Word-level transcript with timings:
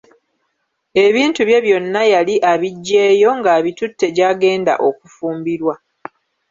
Ebintu 1.05 1.41
bye 1.47 1.59
byonna 1.65 2.01
yali 2.13 2.35
abiggyeeyo, 2.51 3.29
ng'abitutte 3.39 4.05
gy'agenda 4.15 4.73
okufumbirwa. 4.87 5.73